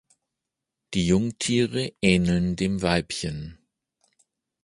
[0.95, 3.59] Die Jungtiere ähneln dem Weibchen.